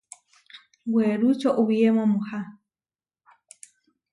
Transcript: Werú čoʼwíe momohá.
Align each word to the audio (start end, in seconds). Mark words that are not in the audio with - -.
Werú 0.93 1.29
čoʼwíe 1.41 1.89
momohá. 1.97 2.39